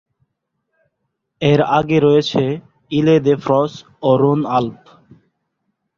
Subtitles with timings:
[1.41, 2.43] এর আগে রয়েছে
[2.91, 3.73] ইলে-দে-ফ্রঁস
[4.01, 4.81] ও রোন-আল্প।